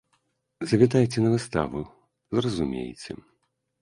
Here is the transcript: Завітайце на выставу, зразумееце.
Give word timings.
Завітайце 0.69 1.21
на 1.25 1.29
выставу, 1.35 1.79
зразумееце. 2.39 3.11